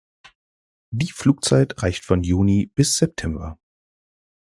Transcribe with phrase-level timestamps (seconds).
[0.89, 3.59] Die Flugzeit reicht von Juni bis September.